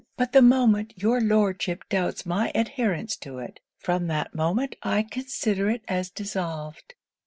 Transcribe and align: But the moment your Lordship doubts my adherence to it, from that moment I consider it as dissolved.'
But 0.17 0.31
the 0.31 0.41
moment 0.41 0.93
your 0.95 1.21
Lordship 1.21 1.83
doubts 1.87 2.25
my 2.25 2.51
adherence 2.55 3.15
to 3.17 3.37
it, 3.37 3.59
from 3.77 4.07
that 4.07 4.33
moment 4.33 4.75
I 4.81 5.03
consider 5.03 5.69
it 5.69 5.83
as 5.87 6.09
dissolved.' 6.09 6.95